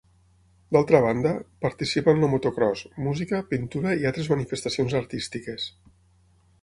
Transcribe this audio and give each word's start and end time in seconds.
D'altra 0.75 1.01
banda, 1.03 1.33
participa 1.65 2.15
en 2.17 2.25
el 2.27 2.31
motocròs, 2.31 2.81
música, 3.09 3.43
pintura 3.55 3.93
i 4.01 4.09
altres 4.13 4.31
manifestacions 4.35 4.97
artístiques. 5.05 5.69